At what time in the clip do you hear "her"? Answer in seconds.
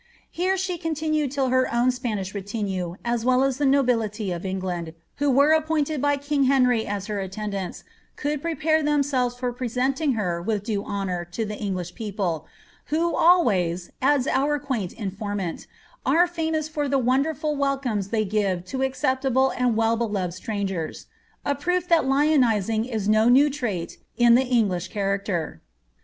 1.49-1.71, 7.05-7.19, 10.13-10.41